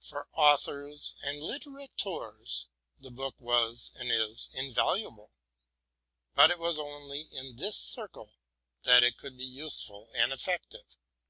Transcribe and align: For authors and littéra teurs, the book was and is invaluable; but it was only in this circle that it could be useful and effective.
For 0.00 0.30
authors 0.32 1.14
and 1.22 1.42
littéra 1.42 1.90
teurs, 1.98 2.68
the 2.98 3.10
book 3.10 3.34
was 3.38 3.90
and 3.96 4.10
is 4.10 4.48
invaluable; 4.54 5.30
but 6.32 6.50
it 6.50 6.58
was 6.58 6.78
only 6.78 7.26
in 7.34 7.56
this 7.56 7.76
circle 7.76 8.32
that 8.84 9.04
it 9.04 9.18
could 9.18 9.36
be 9.36 9.44
useful 9.44 10.08
and 10.14 10.32
effective. 10.32 10.96